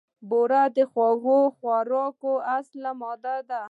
[0.29, 3.59] بوره د خوږو خوراکونو اصلي ماده ده.